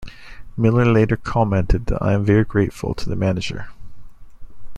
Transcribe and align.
Miller 0.57 0.83
later 0.85 1.15
commented 1.15 1.85
that 1.85 2.01
I 2.01 2.13
am 2.13 2.25
very 2.25 2.43
grateful 2.43 2.95
to 2.95 3.07
the 3.07 3.15
manager. 3.15 3.67